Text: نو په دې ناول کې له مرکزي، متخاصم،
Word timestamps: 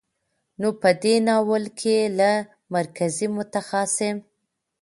نو 0.61 0.67
په 0.81 0.89
دې 1.03 1.15
ناول 1.27 1.65
کې 1.79 1.97
له 2.19 2.31
مرکزي، 2.75 3.27
متخاصم، 3.37 4.17